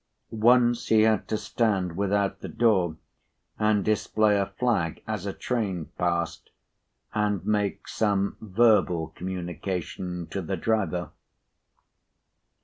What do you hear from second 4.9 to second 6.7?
as a train passed,